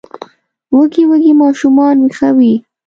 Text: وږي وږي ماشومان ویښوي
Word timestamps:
وږي 0.75 1.03
وږي 1.09 1.33
ماشومان 1.41 1.95
ویښوي 1.99 2.53